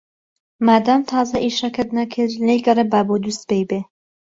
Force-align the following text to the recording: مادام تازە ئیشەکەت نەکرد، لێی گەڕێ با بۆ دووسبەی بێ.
مادام 0.67 1.01
تازە 1.09 1.37
ئیشەکەت 1.45 1.89
نەکرد، 1.97 2.31
لێی 2.45 2.61
گەڕێ 2.65 2.85
با 2.91 3.01
بۆ 3.07 3.15
دووسبەی 3.23 3.63
بێ. 3.69 3.79